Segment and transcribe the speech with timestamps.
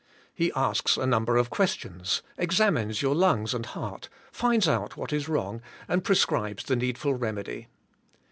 [0.33, 5.29] He asks a number of questions, examines your lungs and heart, finds out what is
[5.29, 7.67] wrong and prescribes the needful remedy.